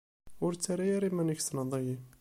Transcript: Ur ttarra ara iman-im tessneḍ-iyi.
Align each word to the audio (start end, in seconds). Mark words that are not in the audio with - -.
Ur 0.45 0.53
ttarra 0.53 0.85
ara 0.95 1.09
iman-im 1.09 1.37
tessneḍ-iyi. 1.39 1.95